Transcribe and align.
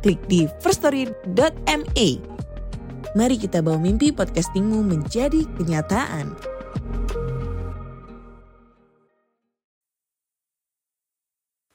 klik 0.00 0.20
di 0.26 0.48
firststory.me. 0.64 2.08
Mari 3.10 3.36
kita 3.36 3.60
bawa 3.60 3.78
mimpi 3.78 4.10
podcastingmu 4.14 4.80
menjadi 4.86 5.44
kenyataan. 5.58 6.34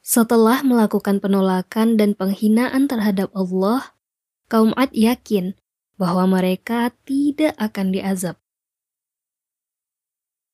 Setelah 0.05 0.63
melakukan 0.63 1.19
penolakan 1.19 1.99
dan 1.99 2.15
penghinaan 2.15 2.87
terhadap 2.87 3.33
Allah, 3.35 3.97
kaum 4.47 4.71
Ad 4.79 4.95
yakin 4.95 5.59
bahwa 5.99 6.39
mereka 6.39 6.95
tidak 7.03 7.51
akan 7.59 7.91
diazab. 7.91 8.39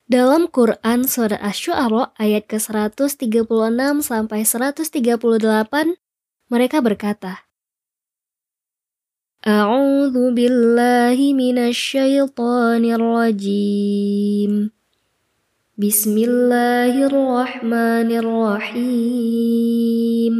Dalam 0.10 0.50
Quran 0.50 1.06
Surah 1.06 1.40
Asy-Syu'ara 1.40 2.12
ayat 2.18 2.50
ke-136 2.50 3.48
sampai 4.02 4.44
138, 4.44 5.22
mereka 6.52 6.78
berkata, 6.84 7.51
أعوذ 9.48 10.38
بالله 10.38 11.18
من 11.34 11.58
الشيطان 11.58 12.86
الرجيم. 12.86 14.70
بسم 15.78 16.18
الله 16.18 17.06
الرحمن 17.06 18.12
الرحيم. 18.22 20.36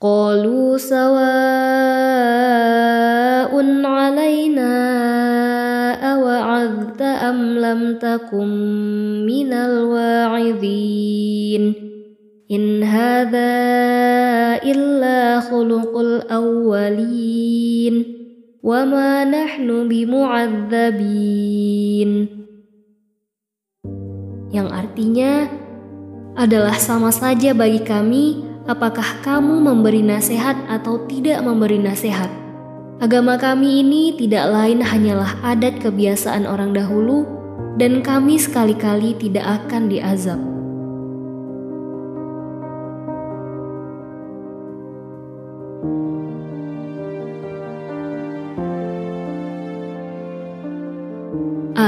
قالوا 0.00 0.76
سواء 0.76 1.12
علينا 3.86 4.74
أوعظت 6.12 7.02
أم 7.02 7.58
لم 7.58 7.96
تكن 7.96 8.48
من 9.26 9.52
الواعظين. 9.52 11.74
إن 12.52 12.82
هذا 12.82 13.71
khuluqul 15.42 16.22
awwalin 16.30 18.06
wa 18.62 18.86
ma 18.86 19.26
nahnu 19.26 19.90
bimu'adzabin. 19.90 22.30
Yang 24.52 24.68
artinya 24.70 25.48
adalah 26.38 26.78
sama 26.78 27.10
saja 27.10 27.50
bagi 27.56 27.82
kami 27.82 28.44
apakah 28.70 29.18
kamu 29.26 29.58
memberi 29.58 30.04
nasihat 30.04 30.54
atau 30.70 31.02
tidak 31.10 31.42
memberi 31.42 31.82
nasihat. 31.82 32.30
Agama 33.02 33.34
kami 33.34 33.82
ini 33.82 34.14
tidak 34.14 34.46
lain 34.46 34.78
hanyalah 34.78 35.34
adat 35.42 35.82
kebiasaan 35.82 36.46
orang 36.46 36.70
dahulu 36.70 37.26
dan 37.74 37.98
kami 37.98 38.38
sekali-kali 38.38 39.18
tidak 39.18 39.66
akan 39.66 39.90
diazab. 39.90 40.38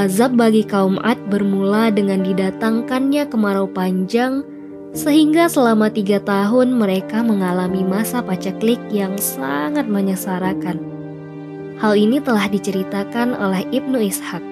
Azab 0.05 0.37
bagi 0.37 0.69
kaum 0.69 1.01
Ad 1.01 1.17
bermula 1.33 1.89
dengan 1.89 2.21
didatangkannya 2.21 3.25
kemarau 3.25 3.65
panjang, 3.65 4.45
sehingga 4.93 5.49
selama 5.49 5.89
tiga 5.89 6.21
tahun 6.21 6.77
mereka 6.77 7.25
mengalami 7.25 7.81
masa 7.81 8.21
paceklik 8.21 8.77
yang 8.93 9.17
sangat 9.17 9.89
menyesarakan. 9.89 10.77
Hal 11.81 11.97
ini 11.97 12.21
telah 12.21 12.53
diceritakan 12.53 13.33
oleh 13.33 13.65
Ibnu 13.73 13.97
Ishaq. 14.05 14.45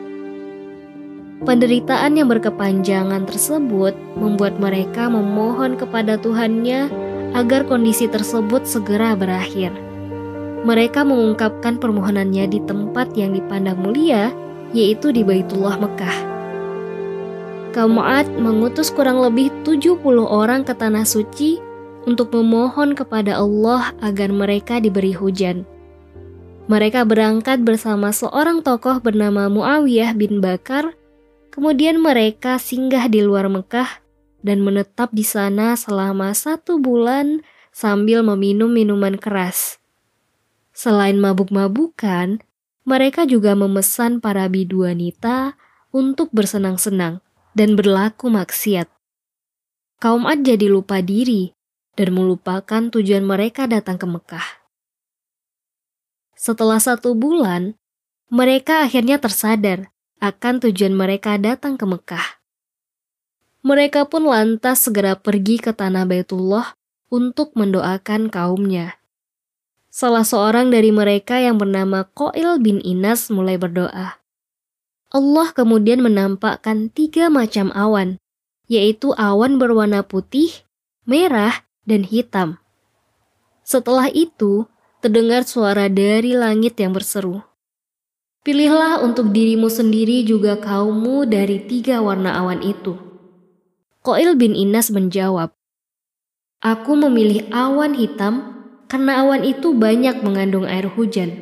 Penderitaan 1.45 2.17
yang 2.17 2.33
berkepanjangan 2.33 3.29
tersebut 3.29 3.93
membuat 4.17 4.57
mereka 4.57 5.13
memohon 5.13 5.77
kepada 5.77 6.17
Tuhannya 6.17 6.89
agar 7.37 7.69
kondisi 7.69 8.09
tersebut 8.09 8.65
segera 8.65 9.13
berakhir. 9.13 9.69
Mereka 10.65 11.05
mengungkapkan 11.05 11.77
permohonannya 11.77 12.49
di 12.49 12.61
tempat 12.65 13.13
yang 13.21 13.37
dipandang 13.37 13.77
mulia, 13.77 14.33
yaitu 14.73 15.13
di 15.13 15.25
Baitullah 15.25 15.77
Mekah. 15.81 16.19
Kaum 17.73 17.97
Ad 17.97 18.29
mengutus 18.37 18.93
kurang 18.93 19.25
lebih 19.25 19.49
70 19.65 19.97
orang 20.29 20.61
ke 20.61 20.77
tanah 20.77 21.09
suci 21.09 21.57
untuk 22.05 22.35
memohon 22.37 22.93
kepada 22.93 23.41
Allah 23.41 23.97
agar 24.05 24.29
mereka 24.29 24.77
diberi 24.77 25.17
hujan. 25.17 25.65
Mereka 26.69 27.09
berangkat 27.09 27.65
bersama 27.65 28.13
seorang 28.13 28.61
tokoh 28.61 29.01
bernama 29.01 29.49
Muawiyah 29.49 30.13
bin 30.13 30.45
Bakar, 30.45 30.95
kemudian 31.49 31.99
mereka 31.99 32.61
singgah 32.61 33.09
di 33.09 33.25
luar 33.25 33.49
Mekah 33.49 34.03
dan 34.45 34.61
menetap 34.61 35.11
di 35.15 35.25
sana 35.25 35.75
selama 35.79 36.35
satu 36.37 36.77
bulan 36.77 37.41
sambil 37.73 38.21
meminum 38.21 38.71
minuman 38.71 39.17
keras. 39.17 39.81
Selain 40.77 41.17
mabuk-mabukan, 41.19 42.41
mereka 42.83 43.23
juga 43.23 43.55
memesan 43.55 44.19
para 44.19 44.47
bidu 44.51 44.83
wanita 44.87 45.55
untuk 45.95 46.35
bersenang-senang 46.35 47.23
dan 47.55 47.79
berlaku 47.79 48.33
maksiat. 48.33 48.91
Kaum 50.03 50.27
Ad 50.27 50.43
jadi 50.43 50.67
lupa 50.67 50.99
diri 50.99 51.55
dan 51.95 52.11
melupakan 52.17 52.91
tujuan 52.91 53.23
mereka 53.23 53.71
datang 53.71 54.01
ke 54.01 54.07
Mekah. 54.09 54.49
Setelah 56.35 56.83
satu 56.83 57.15
bulan, 57.15 57.79
mereka 58.27 58.83
akhirnya 58.83 59.23
tersadar 59.23 59.95
akan 60.19 60.59
tujuan 60.67 60.97
mereka 60.97 61.39
datang 61.39 61.79
ke 61.79 61.87
Mekah. 61.87 62.43
Mereka 63.63 64.11
pun 64.11 64.27
lantas 64.27 64.91
segera 64.91 65.15
pergi 65.15 65.63
ke 65.63 65.71
tanah 65.71 66.03
Baitullah 66.03 66.75
untuk 67.15 67.55
mendoakan 67.55 68.27
kaumnya. 68.27 69.02
Salah 69.93 70.25
seorang 70.25 70.73
dari 70.73 70.89
mereka 70.89 71.37
yang 71.37 71.61
bernama 71.61 72.09
Koil 72.17 72.57
bin 72.65 72.81
Inas 72.81 73.29
mulai 73.29 73.61
berdoa. 73.61 74.17
Allah 75.13 75.49
kemudian 75.53 76.01
menampakkan 76.01 76.89
tiga 76.89 77.29
macam 77.29 77.69
awan, 77.77 78.17
yaitu 78.73 79.13
awan 79.21 79.61
berwarna 79.61 80.01
putih, 80.01 80.49
merah, 81.05 81.69
dan 81.85 82.09
hitam. 82.09 82.57
Setelah 83.69 84.09
itu, 84.09 84.65
terdengar 85.05 85.45
suara 85.45 85.93
dari 85.93 86.33
langit 86.33 86.81
yang 86.81 86.97
berseru. 86.97 87.45
Pilihlah 88.49 89.05
untuk 89.05 89.29
dirimu 89.29 89.69
sendiri 89.69 90.25
juga 90.25 90.57
kaummu 90.57 91.29
dari 91.29 91.69
tiga 91.69 92.01
warna 92.01 92.41
awan 92.41 92.65
itu. 92.65 92.97
Koil 94.01 94.41
bin 94.41 94.57
Inas 94.57 94.89
menjawab, 94.89 95.53
Aku 96.65 96.97
memilih 96.97 97.45
awan 97.53 97.93
hitam 97.93 98.62
karena 98.93 99.25
awan 99.25 99.41
itu 99.41 99.73
banyak 99.73 100.21
mengandung 100.21 100.69
air 100.69 100.85
hujan. 100.85 101.33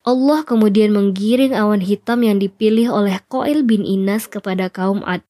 Allah 0.00 0.48
kemudian 0.48 0.96
menggiring 0.96 1.52
awan 1.52 1.84
hitam 1.84 2.24
yang 2.24 2.40
dipilih 2.40 2.88
oleh 2.88 3.20
Koil 3.28 3.60
bin 3.60 3.84
Inas 3.84 4.32
kepada 4.32 4.72
kaum 4.72 5.04
Ad. 5.04 5.20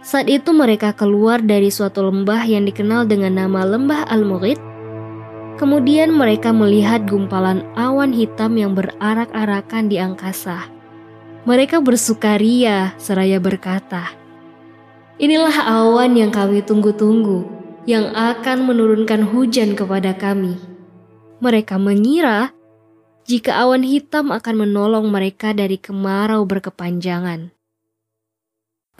Saat 0.00 0.32
itu 0.32 0.56
mereka 0.56 0.96
keluar 0.96 1.44
dari 1.44 1.68
suatu 1.68 2.08
lembah 2.08 2.40
yang 2.48 2.64
dikenal 2.64 3.04
dengan 3.04 3.36
nama 3.36 3.68
Lembah 3.68 4.08
Al-Murid. 4.08 4.56
Kemudian 5.60 6.16
mereka 6.16 6.56
melihat 6.56 7.04
gumpalan 7.04 7.68
awan 7.76 8.16
hitam 8.16 8.56
yang 8.56 8.72
berarak-arakan 8.72 9.92
di 9.92 10.00
angkasa. 10.00 10.77
Mereka 11.48 11.80
bersukaria 11.80 12.92
seraya 13.00 13.40
berkata, 13.40 14.12
Inilah 15.16 15.64
awan 15.64 16.12
yang 16.12 16.28
kami 16.28 16.60
tunggu-tunggu, 16.60 17.48
yang 17.88 18.12
akan 18.12 18.68
menurunkan 18.68 19.24
hujan 19.24 19.72
kepada 19.72 20.12
kami. 20.12 20.60
Mereka 21.40 21.80
mengira 21.80 22.52
jika 23.24 23.64
awan 23.64 23.80
hitam 23.80 24.28
akan 24.28 24.68
menolong 24.68 25.08
mereka 25.08 25.56
dari 25.56 25.80
kemarau 25.80 26.44
berkepanjangan. 26.44 27.48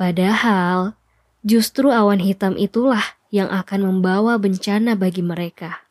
Padahal, 0.01 0.97
justru 1.45 1.93
awan 1.93 2.25
hitam 2.25 2.57
itulah 2.57 3.05
yang 3.29 3.53
akan 3.53 3.93
membawa 3.93 4.41
bencana 4.41 4.97
bagi 4.97 5.21
mereka. 5.21 5.88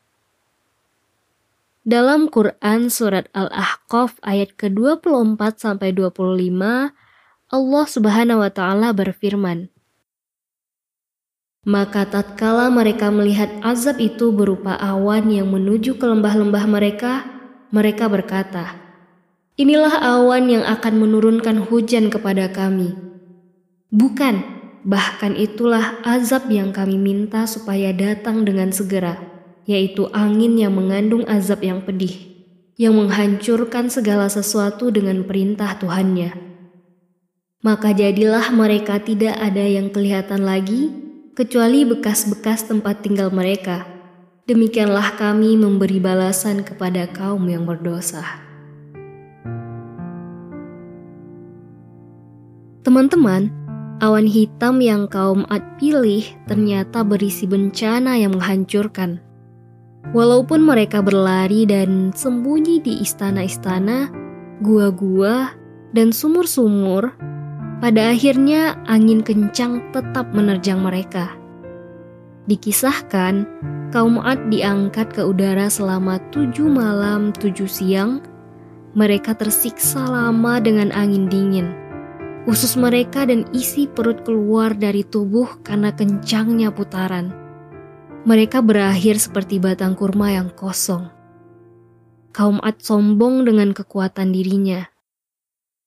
Dalam 1.87 2.27
Quran 2.27 2.91
surat 2.91 3.31
Al-Ahqaf 3.31 4.19
ayat 4.19 4.59
ke-24 4.59 5.39
sampai 5.55 5.95
25, 5.95 6.91
Allah 7.47 7.85
Subhanahu 7.87 8.43
wa 8.43 8.51
taala 8.51 8.91
berfirman, 8.91 9.71
Maka 11.63 12.03
tatkala 12.03 12.67
mereka 12.67 13.07
melihat 13.07 13.47
azab 13.63 14.03
itu 14.03 14.35
berupa 14.35 14.75
awan 14.75 15.31
yang 15.31 15.47
menuju 15.47 15.95
ke 15.95 16.03
lembah-lembah 16.03 16.67
mereka, 16.67 17.23
mereka 17.71 18.11
berkata, 18.11 18.75
Inilah 19.55 20.03
awan 20.03 20.51
yang 20.51 20.67
akan 20.67 20.99
menurunkan 20.99 21.71
hujan 21.71 22.11
kepada 22.11 22.51
kami. 22.51 22.99
Bukan, 23.95 24.43
bahkan 24.83 25.39
itulah 25.39 26.03
azab 26.03 26.51
yang 26.51 26.75
kami 26.75 26.99
minta 26.99 27.47
supaya 27.47 27.95
datang 27.95 28.43
dengan 28.43 28.75
segera, 28.75 29.36
yaitu 29.67 30.07
angin 30.15 30.55
yang 30.55 30.73
mengandung 30.73 31.27
azab 31.27 31.59
yang 31.59 31.83
pedih, 31.83 32.15
yang 32.79 32.95
menghancurkan 32.95 33.91
segala 33.91 34.31
sesuatu 34.31 34.87
dengan 34.87 35.27
perintah 35.27 35.75
Tuhannya. 35.75 36.31
Maka 37.61 37.91
jadilah 37.91 38.47
mereka 38.55 39.03
tidak 39.03 39.35
ada 39.35 39.59
yang 39.59 39.91
kelihatan 39.91 40.47
lagi 40.47 40.87
kecuali 41.35 41.83
bekas-bekas 41.83 42.63
tempat 42.63 43.03
tinggal 43.03 43.27
mereka. 43.27 43.83
Demikianlah 44.47 45.19
kami 45.19 45.59
memberi 45.59 45.99
balasan 45.99 46.63
kepada 46.63 47.03
kaum 47.11 47.43
yang 47.51 47.67
berdosa. 47.67 48.23
Teman-teman, 52.87 53.51
awan 53.99 54.23
hitam 54.23 54.79
yang 54.79 55.11
kaum 55.11 55.43
Ad 55.51 55.75
pilih 55.75 56.23
ternyata 56.47 57.03
berisi 57.03 57.43
bencana 57.43 58.15
yang 58.15 58.39
menghancurkan. 58.39 59.26
Walaupun 60.15 60.63
mereka 60.63 61.03
berlari 61.03 61.67
dan 61.67 62.15
sembunyi 62.15 62.79
di 62.79 63.03
istana-istana, 63.03 64.07
gua-gua, 64.63 65.51
dan 65.91 66.15
sumur-sumur, 66.15 67.11
pada 67.77 68.15
akhirnya, 68.15 68.79
angin 68.87 69.21
kencang 69.21 69.83
tetap 69.91 70.31
menerjang 70.31 70.81
mereka. 70.81 71.35
Dikisahkan, 72.47 73.45
kaum 73.91 74.17
Ad 74.23 74.49
diangkat 74.49 75.11
ke 75.11 75.21
udara 75.21 75.67
selama 75.67 76.17
tujuh 76.31 76.65
malam 76.65 77.35
tujuh 77.35 77.67
siang. 77.67 78.23
Mereka 78.97 79.37
tersiksa 79.37 80.09
lama 80.09 80.57
dengan 80.57 80.89
angin 80.89 81.29
dingin. 81.29 81.69
Usus 82.47 82.79
mereka 82.79 83.27
dan 83.27 83.45
isi 83.51 83.85
perut 83.85 84.23
keluar 84.23 84.71
dari 84.73 85.03
tubuh 85.03 85.59
karena 85.61 85.91
kencangnya 85.93 86.71
putaran. 86.71 87.46
Mereka 88.25 88.65
berakhir 88.65 89.21
seperti 89.21 89.61
batang 89.61 89.93
kurma 89.93 90.33
yang 90.33 90.49
kosong. 90.49 91.11
Kaum 92.33 92.57
Ad 92.63 92.81
sombong 92.81 93.45
dengan 93.45 93.75
kekuatan 93.75 94.33
dirinya 94.33 94.87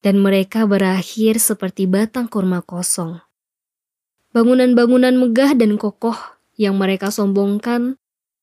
dan 0.00 0.20
mereka 0.20 0.64
berakhir 0.64 1.36
seperti 1.36 1.84
batang 1.84 2.28
kurma 2.28 2.64
kosong. 2.64 3.20
Bangunan-bangunan 4.32 5.16
megah 5.16 5.52
dan 5.58 5.76
kokoh 5.76 6.16
yang 6.56 6.78
mereka 6.78 7.12
sombongkan 7.12 8.00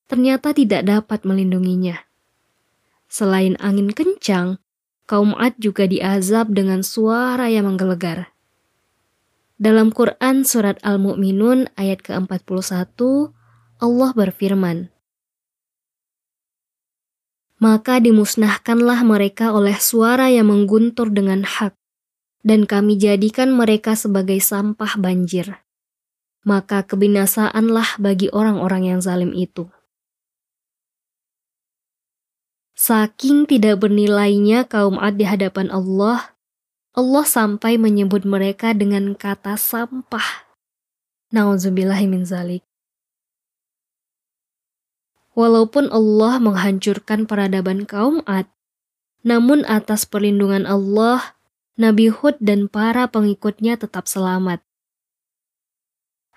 ternyata 0.07 0.51
tidak 0.51 0.85
dapat 0.85 1.23
melindunginya. 1.23 2.07
Selain 3.07 3.55
angin 3.63 3.91
kencang, 3.91 4.59
kaum 5.07 5.31
Ad 5.39 5.55
juga 5.59 5.87
diazab 5.87 6.51
dengan 6.51 6.83
suara 6.83 7.47
yang 7.47 7.71
menggelegar. 7.71 8.35
Dalam 9.57 9.89
Quran 9.89 10.45
Surat 10.45 10.77
Al-Mu'minun 10.85 11.73
ayat 11.79 12.05
ke-41, 12.05 12.93
Allah 13.77 14.09
berfirman, 14.09 14.89
maka 17.57 17.97
dimusnahkanlah 17.97 19.01
mereka 19.01 19.53
oleh 19.53 19.77
suara 19.77 20.29
yang 20.29 20.49
mengguntur 20.49 21.09
dengan 21.13 21.45
hak, 21.45 21.77
dan 22.45 22.65
kami 22.69 22.97
jadikan 22.97 23.53
mereka 23.53 23.97
sebagai 23.97 24.37
sampah 24.41 24.97
banjir. 24.97 25.61
Maka 26.41 26.85
kebinasaanlah 26.85 28.01
bagi 28.01 28.33
orang-orang 28.33 28.93
yang 28.93 28.99
zalim 29.01 29.29
itu. 29.33 29.69
Saking 32.77 33.49
tidak 33.49 33.81
bernilainya 33.81 34.69
kaum 34.69 35.01
Ad 35.01 35.17
di 35.17 35.25
hadapan 35.25 35.73
Allah, 35.73 36.37
Allah 36.93 37.25
sampai 37.25 37.81
menyebut 37.81 38.25
mereka 38.25 38.73
dengan 38.73 39.17
kata 39.17 39.57
sampah. 39.57 40.45
Nauzubillahimin 41.33 42.25
zalik. 42.25 42.66
Walaupun 45.37 45.93
Allah 45.93 46.41
menghancurkan 46.41 47.29
peradaban 47.29 47.85
kaum 47.85 48.25
Ad, 48.25 48.49
namun 49.21 49.61
atas 49.69 50.09
perlindungan 50.09 50.65
Allah, 50.65 51.37
Nabi 51.77 52.09
Hud 52.09 52.41
dan 52.41 52.65
para 52.65 53.05
pengikutnya 53.05 53.77
tetap 53.77 54.09
selamat. 54.09 54.65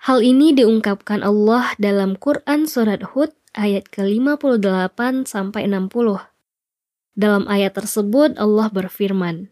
Hal 0.05 0.21
ini 0.21 0.53
diungkapkan 0.53 1.25
Allah 1.25 1.73
dalam 1.81 2.13
Quran 2.13 2.69
Surat 2.69 3.01
Hud 3.17 3.33
ayat 3.57 3.89
ke-58 3.89 5.25
sampai 5.25 5.65
60. 5.65 6.21
Dalam 7.17 7.49
ayat 7.49 7.73
tersebut 7.73 8.37
Allah 8.37 8.69
berfirman, 8.69 9.49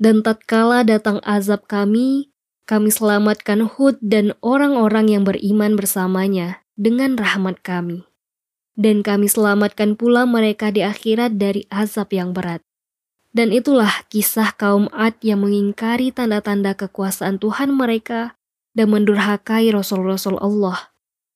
Dan 0.00 0.24
tatkala 0.24 0.80
datang 0.80 1.20
azab 1.28 1.68
kami, 1.68 2.32
kami 2.64 2.88
selamatkan 2.88 3.68
Hud 3.68 4.00
dan 4.00 4.32
orang-orang 4.40 5.12
yang 5.12 5.28
beriman 5.28 5.76
bersamanya 5.76 6.64
dengan 6.82 7.14
rahmat 7.14 7.62
kami. 7.62 8.02
Dan 8.74 9.06
kami 9.06 9.30
selamatkan 9.30 9.94
pula 9.94 10.26
mereka 10.26 10.74
di 10.74 10.82
akhirat 10.82 11.38
dari 11.38 11.62
azab 11.70 12.10
yang 12.10 12.34
berat. 12.34 12.66
Dan 13.30 13.54
itulah 13.54 14.02
kisah 14.10 14.50
kaum 14.58 14.90
Ad 14.90 15.22
yang 15.22 15.46
mengingkari 15.46 16.10
tanda-tanda 16.10 16.74
kekuasaan 16.74 17.38
Tuhan 17.38 17.70
mereka 17.70 18.34
dan 18.74 18.90
mendurhakai 18.90 19.70
Rasul-Rasul 19.70 20.42
Allah. 20.42 20.90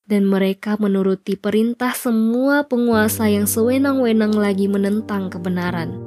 Dan 0.07 0.27
mereka 0.27 0.79
menuruti 0.79 1.39
perintah 1.39 1.95
semua 1.95 2.67
penguasa 2.67 3.27
yang 3.31 3.47
sewenang-wenang 3.47 4.35
lagi 4.35 4.67
menentang 4.67 5.31
kebenaran. 5.31 5.99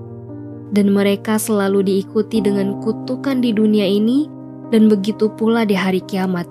Dan 0.69 0.93
mereka 0.93 1.41
selalu 1.41 1.83
diikuti 1.83 2.39
dengan 2.39 2.79
kutukan 2.79 3.41
di 3.41 3.51
dunia 3.51 3.89
ini 3.89 4.29
dan 4.69 4.87
begitu 4.87 5.27
pula 5.33 5.65
di 5.65 5.73
hari 5.73 5.99
kiamat. 6.05 6.45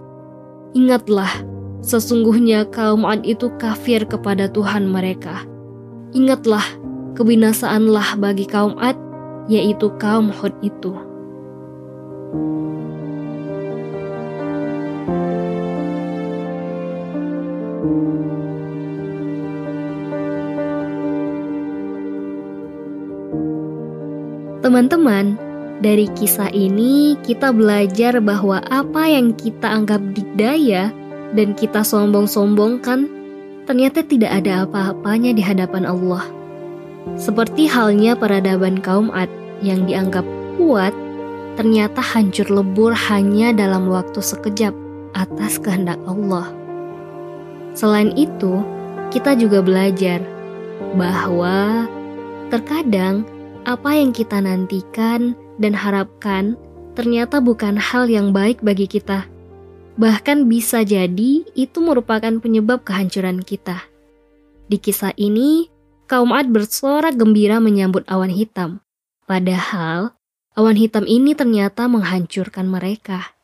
Ingatlah 0.75 1.58
Sesungguhnya 1.79 2.67
kaum 2.69 3.07
Ad 3.07 3.23
itu 3.23 3.49
kafir 3.57 4.03
kepada 4.03 4.51
Tuhan 4.51 4.91
mereka. 4.91 5.47
Ingatlah, 6.11 6.65
kebinasaanlah 7.15 8.19
bagi 8.19 8.45
kaum 8.51 8.75
Ad, 8.83 8.99
yaitu 9.47 9.89
kaum 10.03 10.29
Hud 10.35 10.53
itu. 10.61 10.93
Teman-teman, 24.59 25.39
dari 25.81 26.11
kisah 26.13 26.53
ini 26.53 27.17
kita 27.25 27.55
belajar 27.55 28.21
bahwa 28.21 28.61
apa 28.69 29.09
yang 29.09 29.33
kita 29.33 29.65
anggap 29.65 30.03
dikdaya 30.13 30.93
dan 31.37 31.53
kita 31.53 31.85
sombong-sombongkan, 31.85 33.09
ternyata 33.69 34.01
tidak 34.05 34.33
ada 34.45 34.65
apa-apanya 34.65 35.37
di 35.37 35.43
hadapan 35.45 35.85
Allah. 35.85 36.25
Seperti 37.17 37.69
halnya 37.69 38.17
peradaban 38.17 38.81
kaum 38.81 39.13
Ad 39.13 39.29
yang 39.65 39.85
dianggap 39.89 40.25
kuat, 40.57 40.93
ternyata 41.57 42.01
hancur 42.01 42.47
lebur 42.49 42.93
hanya 42.95 43.53
dalam 43.53 43.91
waktu 43.91 44.21
sekejap 44.21 44.73
atas 45.17 45.59
kehendak 45.59 45.99
Allah. 46.07 46.49
Selain 47.75 48.13
itu, 48.17 48.63
kita 49.09 49.37
juga 49.37 49.65
belajar 49.65 50.21
bahwa 50.97 51.89
terkadang 52.49 53.25
apa 53.69 53.93
yang 53.93 54.15
kita 54.17 54.41
nantikan 54.41 55.37
dan 55.61 55.77
harapkan 55.77 56.57
ternyata 56.97 57.39
bukan 57.39 57.77
hal 57.77 58.09
yang 58.09 58.33
baik 58.33 58.59
bagi 58.65 58.89
kita 58.89 59.29
Bahkan 59.99 60.47
bisa 60.47 60.87
jadi 60.87 61.43
itu 61.59 61.79
merupakan 61.83 62.31
penyebab 62.39 62.87
kehancuran 62.87 63.43
kita. 63.43 63.83
Di 64.71 64.79
kisah 64.79 65.11
ini, 65.19 65.67
kaum 66.07 66.31
Ad 66.31 66.55
bersorak 66.55 67.19
gembira 67.19 67.59
menyambut 67.59 68.07
awan 68.07 68.31
hitam. 68.31 68.79
Padahal, 69.27 70.15
awan 70.55 70.79
hitam 70.79 71.03
ini 71.03 71.35
ternyata 71.35 71.91
menghancurkan 71.91 72.71
mereka. 72.71 73.35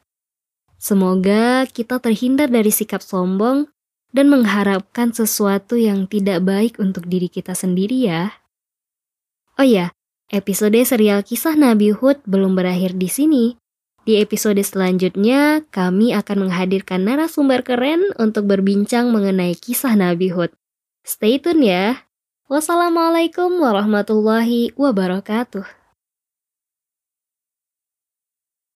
Semoga 0.79 1.67
kita 1.67 1.99
terhindar 1.99 2.53
dari 2.53 2.71
sikap 2.71 3.03
sombong 3.03 3.67
dan 4.15 4.31
mengharapkan 4.31 5.11
sesuatu 5.11 5.75
yang 5.75 6.07
tidak 6.07 6.45
baik 6.47 6.79
untuk 6.79 7.11
diri 7.11 7.27
kita 7.27 7.57
sendiri 7.57 8.07
ya. 8.07 8.31
Oh 9.59 9.67
ya, 9.67 9.91
episode 10.31 10.79
serial 10.87 11.27
kisah 11.27 11.59
Nabi 11.59 11.91
Hud 11.91 12.23
belum 12.31 12.55
berakhir 12.55 12.95
di 12.95 13.11
sini. 13.11 13.45
Di 14.05 14.21
episode 14.21 14.61
selanjutnya, 14.61 15.65
kami 15.73 16.13
akan 16.13 16.49
menghadirkan 16.49 17.09
narasumber 17.09 17.65
keren 17.65 18.13
untuk 18.21 18.45
berbincang 18.45 19.09
mengenai 19.09 19.57
kisah 19.57 19.97
Nabi 19.97 20.29
Hud. 20.29 20.53
Stay 21.09 21.41
tune 21.41 21.65
ya. 21.65 22.05
Wassalamualaikum 22.45 23.57
warahmatullahi 23.65 24.77
wabarakatuh. 24.77 25.84